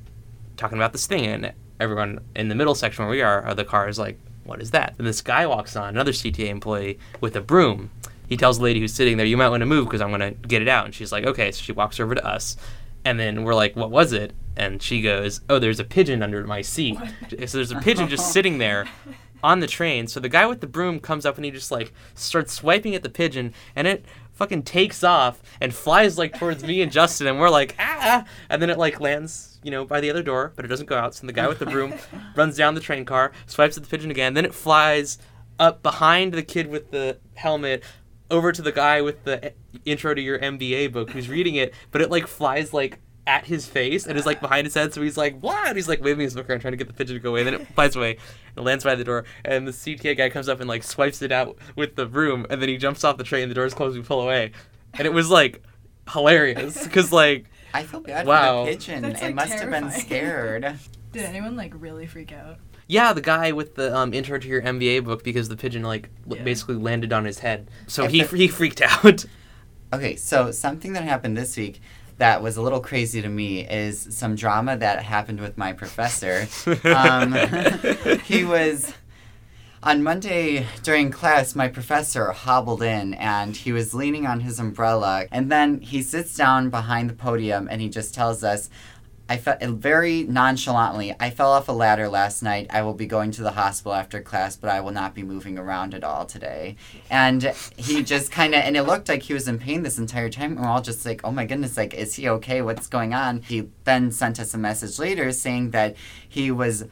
talking 0.56 0.78
about 0.78 0.94
this 0.94 1.06
thing, 1.06 1.26
and 1.26 1.52
everyone 1.82 2.22
in 2.34 2.48
the 2.48 2.56
middle 2.56 2.76
section 2.76 3.04
where 3.04 3.12
we 3.12 3.22
are, 3.22 3.42
are 3.42 3.54
the 3.54 3.66
car 3.66 3.90
is 3.90 4.00
like, 4.00 4.18
what 4.46 4.62
is 4.62 4.72
that? 4.72 4.96
And 4.98 5.06
this 5.06 5.22
guy 5.22 5.46
walks 5.46 5.76
on, 5.76 5.90
another 5.90 6.14
CTA 6.14 6.48
employee 6.48 6.98
with 7.20 7.36
a 7.36 7.42
broom. 7.42 7.92
He 8.30 8.38
tells 8.38 8.58
the 8.58 8.64
lady 8.64 8.80
who's 8.80 8.94
sitting 8.94 9.18
there, 9.18 9.26
you 9.26 9.36
might 9.36 9.50
want 9.50 9.60
to 9.60 9.66
move 9.66 9.88
because 9.88 10.00
I'm 10.00 10.12
gonna 10.12 10.32
get 10.32 10.62
it 10.62 10.70
out. 10.70 10.86
And 10.86 10.96
she's 10.96 11.12
like, 11.12 11.26
okay. 11.26 11.52
So 11.52 11.62
she 11.62 11.74
walks 11.74 12.00
over 12.00 12.16
to 12.16 12.26
us, 12.26 12.56
and 13.04 13.20
then 13.20 13.44
we're 13.44 13.54
like, 13.54 13.76
what 13.76 13.92
was 13.92 14.14
it? 14.14 14.32
And 14.56 14.82
she 14.82 15.02
goes, 15.02 15.42
oh, 15.50 15.60
there's 15.60 15.82
a 15.82 15.84
pigeon 15.84 16.24
under 16.24 16.42
my 16.48 16.62
seat. 16.62 16.98
So 17.32 17.58
there's 17.58 17.72
a 17.72 17.82
pigeon 17.82 18.08
just 18.08 18.32
sitting 18.32 18.60
there 18.60 18.88
on 19.44 19.60
the 19.60 19.68
train. 19.68 20.08
So 20.08 20.20
the 20.20 20.30
guy 20.30 20.46
with 20.46 20.62
the 20.62 20.68
broom 20.68 21.00
comes 21.00 21.26
up 21.26 21.36
and 21.36 21.46
he 21.46 21.52
just 21.52 21.72
like 21.72 21.94
starts 22.16 22.54
swiping 22.54 22.96
at 22.96 23.04
the 23.04 23.10
pigeon, 23.10 23.54
and 23.76 23.88
it 23.88 24.06
fucking 24.32 24.64
takes 24.64 25.04
off 25.04 25.42
and 25.62 25.76
flies 25.76 26.18
like 26.18 26.40
towards 26.40 26.64
me 26.64 26.82
and 26.82 26.92
Justin, 26.92 27.28
and 27.28 27.40
we're 27.40 27.50
like 27.50 27.76
ah, 27.78 28.26
and 28.50 28.62
then 28.62 28.70
it 28.70 28.78
like 28.78 29.00
lands, 29.00 29.60
you 29.62 29.70
know, 29.70 29.86
by 29.86 30.00
the 30.00 30.10
other 30.10 30.24
door, 30.24 30.54
but 30.56 30.66
it 30.66 30.70
doesn't 30.70 30.88
go 30.88 30.98
out. 30.98 31.14
So 31.14 31.28
the 31.28 31.34
guy 31.34 31.48
with 31.48 31.60
the 31.60 31.66
broom 31.66 31.94
runs 32.36 32.58
down 32.58 32.74
the 32.74 32.82
train 32.82 33.06
car, 33.06 33.34
swipes 33.46 33.78
at 33.78 33.84
the 33.84 33.90
pigeon 33.90 34.10
again, 34.10 34.34
then 34.34 34.46
it 34.46 34.54
flies 34.54 35.18
up 35.60 35.84
behind 35.84 36.34
the 36.34 36.44
kid 36.44 36.68
with 36.68 36.92
the 36.92 37.18
helmet. 37.36 37.84
Over 38.32 38.52
to 38.52 38.64
the 38.64 38.72
guy 38.72 39.02
with 39.02 39.26
the 39.26 39.54
intro 39.86 40.16
to 40.16 40.22
your 40.22 40.40
MBA 40.40 40.92
book 40.92 41.12
who's 41.12 41.30
reading 41.30 41.54
it, 41.54 41.72
but 41.92 42.02
it 42.02 42.10
like 42.10 42.26
flies 42.26 42.74
like 42.74 43.00
at 43.26 43.46
his 43.46 43.66
face 43.66 44.06
and 44.06 44.18
is 44.18 44.26
like 44.26 44.42
behind 44.42 44.66
his 44.68 44.74
head, 44.74 44.94
so 44.94 45.02
he's 45.02 45.16
like, 45.18 45.40
what? 45.40 45.68
And 45.68 45.76
he's 45.78 45.88
like 45.88 46.04
waving 46.04 46.24
his 46.24 46.34
book 46.36 46.50
around 46.50 46.60
trying 46.60 46.74
to 46.74 46.78
get 46.78 46.88
the 46.88 46.94
pigeon 46.94 47.16
to 47.16 47.20
go 47.22 47.30
away, 47.30 47.42
and 47.42 47.48
then 47.48 47.62
it 47.62 47.68
flies 47.76 47.96
away 47.96 48.12
and 48.12 48.58
it 48.58 48.62
lands 48.62 48.84
by 48.84 48.96
the 48.96 49.04
door, 49.04 49.24
and 49.46 49.68
the 49.68 49.72
CTA 49.72 50.18
guy 50.18 50.30
comes 50.30 50.50
up 50.50 50.60
and 50.60 50.68
like 50.68 50.84
swipes 50.84 51.22
it 51.22 51.32
out 51.32 51.58
with 51.76 51.96
the 51.96 52.06
broom, 52.06 52.46
and 52.50 52.62
then 52.62 52.70
he 52.70 52.78
jumps 52.78 53.04
off 53.04 53.18
the 53.18 53.24
train, 53.24 53.48
the 53.50 53.56
door's 53.56 53.74
closed, 53.74 53.96
we 53.98 54.04
pull 54.04 54.22
away. 54.22 54.52
And 54.94 55.06
it 55.06 55.14
was 55.14 55.30
like 55.30 55.64
hilarious, 56.12 56.84
because 56.84 57.12
like, 57.12 57.46
I 57.74 57.84
feel 57.84 58.02
bad 58.02 58.26
Wow. 58.28 58.66
for 58.66 58.72
the 58.72 58.78
pigeon. 58.78 59.02
That's, 59.04 59.22
it 59.22 59.26
like, 59.26 59.36
must 59.36 59.54
have 59.54 59.70
been 59.72 59.90
scared. 59.92 60.76
Did 61.12 61.24
anyone 61.26 61.56
like 61.56 61.74
really 61.76 62.06
freak 62.08 62.32
out? 62.32 62.58
yeah, 62.88 63.14
the 63.14 63.22
guy 63.22 63.54
with 63.54 63.76
the 63.76 63.96
um, 63.96 64.14
intro 64.14 64.38
to 64.38 64.48
your 64.48 64.62
MBA 64.62 65.06
book, 65.06 65.24
because 65.24 65.48
the 65.48 65.56
pigeon 65.56 65.84
like 65.84 66.10
l- 66.30 66.36
Yeah. 66.38 66.44
basically 66.44 66.76
landed 66.76 67.14
on 67.14 67.24
his 67.26 67.40
head. 67.40 67.72
So 67.88 68.04
If 68.04 68.12
he, 68.12 68.22
the- 68.24 68.38
he 68.38 68.48
freaked 68.50 68.82
out. 69.06 69.26
Okay, 69.94 70.16
so 70.18 70.52
something 70.52 70.94
that 70.94 71.04
happened 71.04 71.38
this 71.38 71.56
week 71.56 71.80
that 72.24 72.42
was 72.42 72.56
a 72.56 72.62
little 72.62 72.80
crazy 72.80 73.22
to 73.22 73.28
me 73.28 73.68
is 73.68 74.08
some 74.12 74.34
drama 74.34 74.78
that 74.78 75.04
happened 75.04 75.42
with 75.42 75.58
my 75.58 75.74
professor. 75.74 76.48
Um, 76.86 77.34
he 78.24 78.46
was 78.46 78.94
on 79.82 80.04
Monday 80.04 80.66
during 80.84 81.12
class. 81.12 81.54
My 81.54 81.68
professor 81.68 82.32
hobbled 82.32 82.82
in 82.82 83.14
and 83.16 83.58
he 83.58 83.74
was 83.74 83.94
leaning 83.94 84.26
on 84.26 84.40
his 84.40 84.60
umbrella, 84.60 85.26
and 85.32 85.52
then 85.52 85.82
he 85.82 86.02
sits 86.02 86.36
down 86.36 86.70
behind 86.70 87.10
the 87.10 87.14
podium 87.14 87.68
and 87.70 87.82
he 87.82 87.90
just 87.90 88.14
tells 88.14 88.42
us. 88.44 88.70
I 89.30 89.38
felt 89.38 89.62
very 89.62 90.24
nonchalantly. 90.24 91.16
I 91.18 91.30
fell 91.30 91.54
off 91.54 91.70
a 91.70 91.72
ladder 91.72 92.10
last 92.10 92.44
night. 92.44 92.68
I 92.70 92.82
will 92.82 92.94
be 92.94 93.06
going 93.06 93.32
to 93.32 93.42
the 93.42 93.52
hospital 93.52 93.94
after 93.94 94.22
class, 94.22 94.58
but 94.58 94.70
I 94.70 94.82
will 94.82 94.92
not 94.92 95.16
be 95.16 95.24
moving 95.24 95.58
around 95.58 95.94
at 95.94 96.04
all 96.04 96.26
today. 96.26 96.76
And 97.10 97.54
he 97.78 98.04
just 98.04 98.32
kind 98.32 98.54
of, 98.54 98.62
and 98.62 98.76
it 98.76 98.84
looked 98.84 99.08
like 99.08 99.24
he 99.24 99.34
was 99.34 99.48
in 99.48 99.60
pain 99.60 99.84
this 99.84 99.98
entire 99.98 100.30
time. 100.30 100.52
And 100.52 100.62
we're 100.62 100.68
all 100.68 100.82
just 100.82 101.06
like, 101.06 101.22
oh 101.24 101.32
my 101.32 101.46
goodness, 101.46 101.78
like, 101.78 101.94
is 101.94 102.16
he 102.16 102.28
okay? 102.30 102.62
What's 102.62 102.88
going 102.88 103.14
on? 103.14 103.42
He 103.44 103.70
then 103.86 104.12
sent 104.12 104.40
us 104.40 104.54
a 104.54 104.58
message 104.58 105.00
later 105.00 105.32
saying 105.32 105.72
that 105.72 105.96
he 106.28 106.52
was 106.52 106.86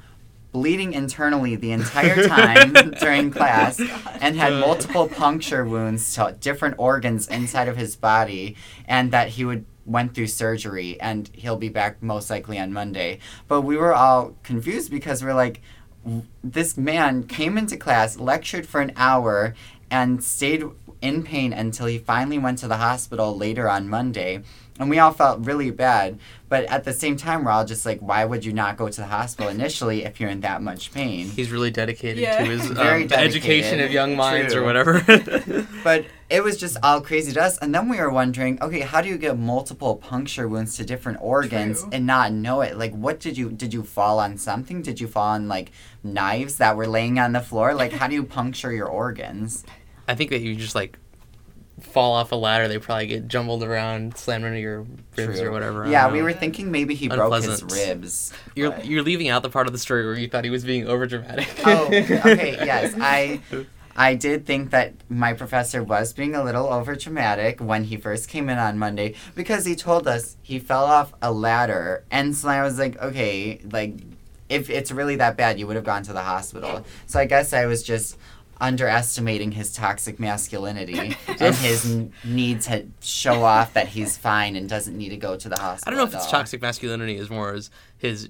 bleeding 0.51 0.93
internally 0.93 1.55
the 1.55 1.71
entire 1.71 2.27
time 2.27 2.73
during 3.00 3.31
class 3.31 3.79
oh 3.79 4.17
and 4.19 4.35
had 4.35 4.53
multiple 4.53 5.07
puncture 5.07 5.63
wounds 5.63 6.13
to 6.13 6.35
different 6.39 6.75
organs 6.77 7.27
inside 7.29 7.67
of 7.67 7.77
his 7.77 7.95
body 7.95 8.55
and 8.85 9.11
that 9.11 9.29
he 9.29 9.45
would 9.45 9.65
went 9.91 10.13
through 10.15 10.27
surgery 10.27 11.00
and 11.00 11.29
he'll 11.33 11.57
be 11.57 11.69
back 11.69 12.01
most 12.01 12.29
likely 12.29 12.60
on 12.60 12.74
Monday. 12.74 13.19
But 13.48 13.62
we 13.62 13.77
were 13.77 13.93
all 13.93 14.36
confused 14.43 14.91
because 14.91 15.24
we're 15.24 15.33
like 15.33 15.62
this 16.43 16.77
man 16.77 17.24
came 17.24 17.57
into 17.57 17.77
class, 17.77 18.17
lectured 18.17 18.65
for 18.65 18.81
an 18.81 18.91
hour 18.95 19.53
and 19.89 20.24
stayed 20.24 20.63
in 21.01 21.24
pain 21.24 21.53
until 21.53 21.88
he 21.88 21.98
finally 21.98 22.38
went 22.38 22.60
to 22.60 22.67
the 22.67 22.77
hospital 22.77 23.36
later 23.36 23.69
on 23.69 23.89
Monday 23.89 24.43
and 24.81 24.89
we 24.89 24.97
all 25.00 25.11
felt 25.11 25.45
really 25.45 25.69
bad. 25.71 26.19
But 26.50 26.65
at 26.65 26.83
the 26.83 26.91
same 26.91 27.15
time, 27.15 27.45
we're 27.45 27.51
all 27.51 27.63
just 27.63 27.85
like, 27.85 28.00
why 28.01 28.25
would 28.25 28.43
you 28.43 28.51
not 28.51 28.75
go 28.75 28.89
to 28.89 29.01
the 29.01 29.07
hospital 29.07 29.50
initially 29.50 30.03
if 30.03 30.19
you're 30.19 30.29
in 30.29 30.41
that 30.41 30.61
much 30.61 30.91
pain? 30.91 31.29
He's 31.29 31.50
really 31.51 31.71
dedicated 31.71 32.17
Yeah. 32.17 32.39
to 32.39 32.45
his 32.45 32.65
um, 32.69 32.75
Very 32.75 33.05
the 33.05 33.17
education 33.17 33.79
of 33.79 33.91
young 33.91 34.17
minds 34.17 34.53
or 34.53 34.63
whatever. 34.63 35.01
But 35.83 36.05
it 36.29 36.43
was 36.43 36.57
just 36.57 36.77
all 36.83 37.00
crazy 37.01 37.31
to 37.33 37.41
us. 37.41 37.57
And 37.59 37.73
then 37.73 37.88
we 37.89 37.97
were 37.97 38.09
wondering, 38.09 38.61
okay, 38.61 38.81
how 38.81 39.01
do 39.01 39.07
you 39.09 39.17
get 39.17 39.38
multiple 39.38 39.95
puncture 39.95 40.47
wounds 40.47 40.75
to 40.77 40.83
different 40.85 41.19
organs 41.21 41.81
True. 41.81 41.89
and 41.93 42.05
not 42.05 42.33
know 42.33 42.61
it? 42.61 42.77
Like, 42.77 42.93
what 42.93 43.19
did 43.19 43.38
you 43.38 43.50
did 43.51 43.73
you 43.73 43.83
fall 43.83 44.19
on 44.19 44.38
something? 44.38 44.81
Did 44.81 45.00
you 45.00 45.07
fall 45.07 45.29
on 45.29 45.47
like 45.47 45.71
knives 46.03 46.57
that 46.57 46.75
were 46.75 46.88
laying 46.88 47.17
on 47.19 47.31
the 47.33 47.39
floor? 47.41 47.73
Like, 47.73 47.93
how 47.93 48.07
do 48.07 48.15
you 48.15 48.23
puncture 48.23 48.71
your 48.73 48.88
organs? 48.88 49.63
I 50.07 50.15
think 50.15 50.29
that 50.31 50.41
you 50.41 50.55
just 50.55 50.75
like 50.75 50.97
fall 51.79 52.13
off 52.13 52.31
a 52.31 52.35
ladder, 52.35 52.67
they 52.67 52.77
probably 52.77 53.07
get 53.07 53.27
jumbled 53.27 53.63
around, 53.63 54.17
slammed 54.17 54.45
into 54.45 54.59
your 54.59 54.81
ribs 55.15 55.39
True. 55.39 55.47
or 55.47 55.51
whatever. 55.51 55.87
Yeah, 55.89 56.11
we 56.11 56.19
know. 56.19 56.25
were 56.25 56.33
thinking 56.33 56.71
maybe 56.71 56.93
he 56.95 57.07
broke 57.07 57.43
his 57.43 57.63
ribs. 57.63 58.33
You're 58.55 58.71
but- 58.71 58.85
you're 58.85 59.03
leaving 59.03 59.29
out 59.29 59.41
the 59.43 59.49
part 59.49 59.67
of 59.67 59.73
the 59.73 59.79
story 59.79 60.05
where 60.05 60.15
you 60.15 60.27
thought 60.27 60.43
he 60.43 60.49
was 60.49 60.63
being 60.63 60.85
overdramatic. 60.85 61.47
oh, 61.65 61.85
okay, 62.31 62.51
yes. 62.65 62.93
I 62.99 63.41
I 63.95 64.15
did 64.15 64.45
think 64.45 64.71
that 64.71 64.93
my 65.09 65.33
professor 65.33 65.83
was 65.83 66.13
being 66.13 66.35
a 66.35 66.43
little 66.43 66.67
over 66.67 66.95
dramatic 66.95 67.59
when 67.59 67.83
he 67.85 67.97
first 67.97 68.29
came 68.29 68.49
in 68.49 68.57
on 68.57 68.77
Monday 68.77 69.15
because 69.35 69.65
he 69.65 69.75
told 69.75 70.07
us 70.07 70.37
he 70.41 70.59
fell 70.59 70.85
off 70.85 71.13
a 71.21 71.31
ladder 71.31 72.03
and 72.11 72.35
so 72.35 72.47
I 72.49 72.61
was 72.63 72.79
like, 72.79 73.01
okay, 73.01 73.59
like 73.71 73.95
if 74.49 74.69
it's 74.69 74.91
really 74.91 75.15
that 75.17 75.37
bad, 75.37 75.59
you 75.59 75.67
would 75.67 75.75
have 75.77 75.85
gone 75.85 76.03
to 76.03 76.13
the 76.13 76.21
hospital. 76.21 76.85
So 77.05 77.19
I 77.19 77.25
guess 77.25 77.53
I 77.53 77.65
was 77.65 77.83
just 77.83 78.17
underestimating 78.61 79.51
his 79.51 79.73
toxic 79.73 80.19
masculinity 80.19 81.17
and 81.39 81.55
his 81.55 81.85
n- 81.91 82.13
need 82.23 82.61
to 82.61 82.85
show 83.01 83.43
off 83.43 83.73
that 83.73 83.87
he's 83.89 84.17
fine 84.17 84.55
and 84.55 84.69
doesn't 84.69 84.95
need 84.97 85.09
to 85.09 85.17
go 85.17 85.35
to 85.35 85.49
the 85.49 85.57
hospital. 85.59 85.83
I 85.87 85.89
don't 85.91 85.97
know 85.97 86.07
if 86.09 86.13
it's 86.15 86.25
all. 86.25 86.31
toxic 86.39 86.61
masculinity 86.61 87.17
as 87.17 87.29
more 87.29 87.53
as 87.53 87.69
his 87.97 88.29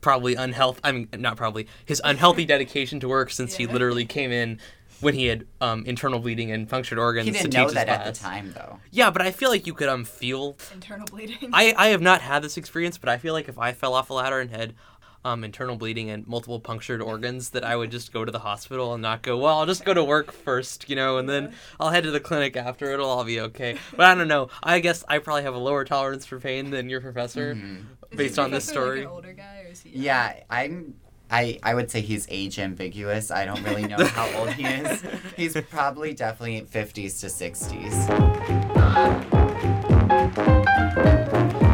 probably 0.00 0.34
unhealthy. 0.34 0.80
I 0.84 0.92
mean, 0.92 1.08
not 1.16 1.36
probably 1.36 1.66
his 1.84 2.00
unhealthy 2.04 2.44
dedication 2.54 3.00
to 3.00 3.08
work 3.08 3.30
since 3.30 3.54
he 3.54 3.66
literally 3.66 4.04
came 4.04 4.32
in 4.32 4.58
when 5.00 5.14
he 5.14 5.26
had 5.26 5.46
um, 5.60 5.84
internal 5.86 6.18
bleeding 6.18 6.50
and 6.50 6.68
punctured 6.68 6.98
organs 6.98 7.26
He 7.26 7.32
didn't 7.32 7.46
teach 7.46 7.54
know 7.54 7.64
his 7.64 7.74
that 7.74 7.86
class. 7.86 8.06
at 8.06 8.14
the 8.14 8.20
time, 8.20 8.52
though. 8.54 8.78
Yeah, 8.90 9.10
but 9.10 9.22
I 9.22 9.32
feel 9.32 9.50
like 9.50 9.66
you 9.66 9.74
could 9.74 9.88
um 9.88 10.04
feel. 10.04 10.56
Internal 10.72 11.06
bleeding. 11.06 11.50
I 11.52 11.74
I 11.76 11.88
have 11.88 12.00
not 12.00 12.20
had 12.22 12.42
this 12.42 12.56
experience, 12.56 12.96
but 12.96 13.08
I 13.08 13.18
feel 13.18 13.34
like 13.34 13.48
if 13.48 13.58
I 13.58 13.72
fell 13.72 13.92
off 13.94 14.08
a 14.10 14.14
ladder 14.14 14.40
and 14.40 14.50
had 14.50 14.74
um, 15.24 15.44
internal 15.44 15.76
bleeding 15.76 16.10
and 16.10 16.26
multiple 16.26 16.60
punctured 16.60 17.00
organs, 17.02 17.50
that 17.50 17.64
I 17.64 17.76
would 17.76 17.90
just 17.90 18.12
go 18.12 18.24
to 18.24 18.32
the 18.32 18.38
hospital 18.40 18.92
and 18.92 19.02
not 19.02 19.22
go. 19.22 19.38
Well, 19.38 19.58
I'll 19.58 19.66
just 19.66 19.84
go 19.84 19.94
to 19.94 20.04
work 20.04 20.32
first, 20.32 20.88
you 20.90 20.96
know, 20.96 21.18
and 21.18 21.28
then 21.28 21.52
I'll 21.80 21.90
head 21.90 22.04
to 22.04 22.10
the 22.10 22.20
clinic 22.20 22.56
after. 22.56 22.92
It'll 22.92 23.08
all 23.08 23.24
be 23.24 23.40
okay. 23.40 23.78
But 23.96 24.06
I 24.06 24.14
don't 24.14 24.28
know. 24.28 24.48
I 24.62 24.80
guess 24.80 25.04
I 25.08 25.18
probably 25.18 25.42
have 25.44 25.54
a 25.54 25.58
lower 25.58 25.84
tolerance 25.84 26.26
for 26.26 26.38
pain 26.40 26.70
than 26.70 26.88
your 26.88 27.00
professor, 27.00 27.54
Mhm. 27.54 27.84
Based 28.14 28.36
your 28.36 28.44
on 28.44 28.50
this 28.52 28.66
professor, 28.66 28.80
like, 28.80 28.86
story. 28.96 29.00
an 29.02 29.06
older 29.08 29.32
guy 29.32 29.62
or 29.66 29.70
is 29.72 29.80
he? 29.82 29.90
Yeah, 29.90 30.34
I'm. 30.50 30.94
I, 31.30 31.58
I 31.62 31.74
would 31.74 31.90
say 31.90 32.00
he's 32.02 32.26
age 32.30 32.58
ambiguous. 32.58 33.30
I 33.30 33.44
don't 33.46 33.62
really 33.64 33.86
know 33.88 34.04
how 34.04 34.28
old 34.38 34.50
he 34.50 34.64
is. 34.66 35.02
He's 35.36 35.56
probably 35.70 36.12
definitely 36.12 36.60
50s 36.62 37.18
to 37.20 37.26
60s. 37.28 39.43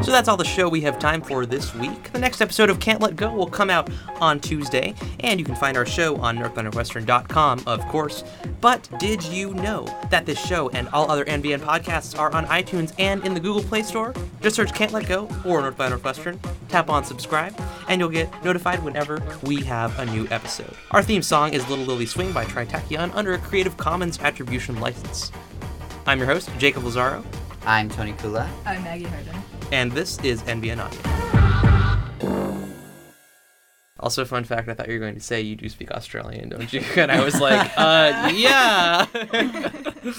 So 0.02 0.12
that's 0.12 0.28
all 0.28 0.38
the 0.38 0.44
show 0.44 0.66
we 0.66 0.80
have 0.80 0.98
time 0.98 1.20
for 1.20 1.44
this 1.44 1.74
week. 1.74 2.10
The 2.12 2.18
next 2.18 2.40
episode 2.40 2.70
of 2.70 2.80
Can't 2.80 3.02
Let 3.02 3.16
Go 3.16 3.32
will 3.32 3.46
come 3.46 3.68
out 3.68 3.90
on 4.18 4.40
Tuesday, 4.40 4.94
and 5.20 5.38
you 5.38 5.44
can 5.44 5.54
find 5.54 5.76
our 5.76 5.84
show 5.84 6.16
on 6.16 6.38
northbynorthwestern.com, 6.38 7.64
of 7.66 7.86
course. 7.86 8.24
But 8.62 8.88
did 8.98 9.22
you 9.24 9.52
know 9.54 9.84
that 10.10 10.24
this 10.24 10.38
show 10.38 10.70
and 10.70 10.88
all 10.88 11.10
other 11.10 11.26
NBN 11.26 11.60
podcasts 11.60 12.18
are 12.18 12.32
on 12.32 12.46
iTunes 12.46 12.94
and 12.98 13.24
in 13.26 13.34
the 13.34 13.40
Google 13.40 13.62
Play 13.62 13.82
Store? 13.82 14.14
Just 14.40 14.56
search 14.56 14.72
Can't 14.74 14.90
Let 14.92 15.06
Go 15.06 15.28
or 15.44 15.60
North 15.60 15.76
by 15.76 15.90
Northwestern, 15.90 16.40
tap 16.68 16.88
on 16.88 17.04
subscribe, 17.04 17.54
and 17.88 18.00
you'll 18.00 18.08
get 18.08 18.42
notified 18.42 18.82
whenever 18.82 19.22
we 19.42 19.62
have 19.64 19.96
a 19.98 20.06
new 20.06 20.26
episode. 20.30 20.74
Our 20.92 21.02
theme 21.02 21.22
song 21.22 21.52
is 21.52 21.68
Little 21.68 21.84
Lily 21.84 22.06
Swing 22.06 22.32
by 22.32 22.46
Tritachyon 22.46 23.14
under 23.14 23.34
a 23.34 23.38
Creative 23.38 23.76
Commons 23.76 24.18
Attribution 24.18 24.80
license. 24.80 25.30
I'm 26.06 26.18
your 26.18 26.26
host, 26.26 26.50
Jakob 26.58 26.84
Lazzaro, 26.84 27.22
I'm 27.66 27.90
Tony 27.90 28.14
Kula. 28.14 28.48
I'm 28.64 28.82
Maggie 28.82 29.04
Harden. 29.04 29.59
And 29.72 29.92
this 29.92 30.18
is 30.20 30.42
NBN 30.42 30.78
Audio. 30.78 31.00
Also, 33.98 34.24
fun 34.24 34.44
fact: 34.44 34.68
I 34.68 34.74
thought 34.74 34.88
you 34.88 34.94
were 34.94 35.00
going 35.00 35.14
to 35.14 35.20
say 35.20 35.40
you 35.42 35.56
do 35.56 35.68
speak 35.68 35.90
Australian, 35.90 36.48
don't 36.48 36.72
you? 36.72 36.82
And 36.96 37.12
I 37.12 37.22
was 37.22 37.38
like, 37.40 37.70
uh, 37.76 38.32
yeah. 38.34 39.06